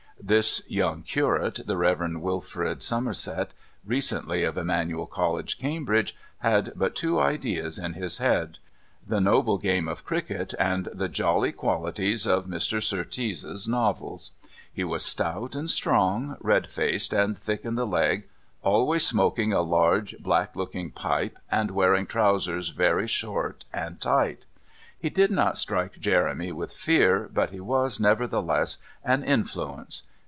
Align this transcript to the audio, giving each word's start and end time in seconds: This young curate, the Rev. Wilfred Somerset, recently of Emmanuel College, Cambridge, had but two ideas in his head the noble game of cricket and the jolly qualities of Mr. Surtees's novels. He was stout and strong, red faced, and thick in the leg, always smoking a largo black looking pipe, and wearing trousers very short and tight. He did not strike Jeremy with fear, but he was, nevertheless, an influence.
This 0.23 0.61
young 0.67 1.01
curate, 1.01 1.61
the 1.65 1.75
Rev. 1.75 2.17
Wilfred 2.21 2.83
Somerset, 2.83 3.55
recently 3.83 4.43
of 4.43 4.55
Emmanuel 4.55 5.07
College, 5.07 5.57
Cambridge, 5.57 6.15
had 6.37 6.73
but 6.75 6.93
two 6.95 7.19
ideas 7.19 7.79
in 7.79 7.93
his 7.93 8.19
head 8.19 8.59
the 9.05 9.19
noble 9.19 9.57
game 9.57 9.87
of 9.87 10.05
cricket 10.05 10.53
and 10.59 10.85
the 10.93 11.09
jolly 11.09 11.51
qualities 11.51 12.27
of 12.27 12.45
Mr. 12.45 12.83
Surtees's 12.83 13.67
novels. 13.67 14.33
He 14.71 14.83
was 14.83 15.03
stout 15.03 15.55
and 15.55 15.71
strong, 15.71 16.37
red 16.39 16.69
faced, 16.69 17.13
and 17.13 17.35
thick 17.35 17.65
in 17.65 17.73
the 17.73 17.87
leg, 17.87 18.29
always 18.61 19.05
smoking 19.07 19.51
a 19.53 19.61
largo 19.63 20.17
black 20.19 20.55
looking 20.55 20.91
pipe, 20.91 21.35
and 21.49 21.71
wearing 21.71 22.05
trousers 22.05 22.69
very 22.69 23.07
short 23.07 23.65
and 23.73 23.99
tight. 23.99 24.45
He 24.99 25.09
did 25.09 25.31
not 25.31 25.57
strike 25.57 25.99
Jeremy 25.99 26.51
with 26.51 26.71
fear, 26.73 27.27
but 27.33 27.49
he 27.49 27.59
was, 27.59 27.99
nevertheless, 27.99 28.77
an 29.03 29.23
influence. 29.23 30.03